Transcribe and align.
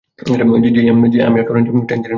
হেই, 0.19 0.35
আর 0.35 0.41
আমি 0.41 1.39
ট্যাঞ্জেরিনের 1.41 1.65
জন্য 1.67 1.79
দুঃখিত। 1.79 2.07